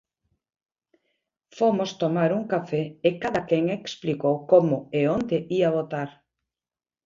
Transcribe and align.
Fomos 1.57 1.93
tomar 2.05 2.29
un 2.39 2.43
café 2.53 2.81
e 3.07 3.09
cada 3.23 3.41
quen 3.49 3.63
explicou 3.79 4.35
como 4.51 4.77
e 4.99 5.01
onde 5.17 5.37
ía 5.59 5.69
votar. 5.79 6.09